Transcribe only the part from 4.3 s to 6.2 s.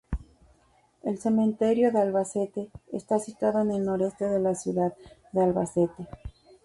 la ciudad de Albacete.